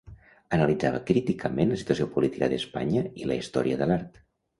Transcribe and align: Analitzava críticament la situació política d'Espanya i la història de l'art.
Analitzava 0.55 1.01
críticament 1.09 1.73
la 1.73 1.77
situació 1.81 2.07
política 2.15 2.49
d'Espanya 2.55 3.05
i 3.25 3.29
la 3.33 3.37
història 3.43 3.79
de 3.83 3.89
l'art. 3.93 4.19